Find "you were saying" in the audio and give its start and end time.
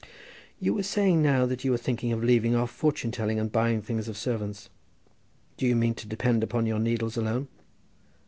0.59-1.21